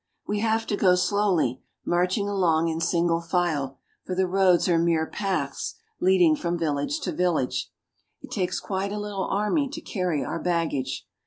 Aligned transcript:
We 0.25 0.39
have 0.39 0.65
to 0.65 0.75
go 0.75 0.95
slowly, 0.95 1.61
marching 1.85 2.27
along 2.27 2.69
in 2.69 2.81
single 2.81 3.21
file, 3.21 3.77
for 4.03 4.15
the 4.15 4.25
roads 4.25 4.67
are 4.67 4.79
mere 4.79 5.05
paths 5.05 5.75
leading 5.99 6.35
from 6.35 6.57
village 6.57 7.01
to 7.01 7.11
village. 7.11 7.69
It 8.23 8.31
takes 8.31 8.59
quite 8.59 8.91
a 8.91 8.97
little 8.99 9.25
army 9.27 9.69
to 9.69 9.79
carry 9.79 10.25
our 10.25 10.39
baggage. 10.39 11.05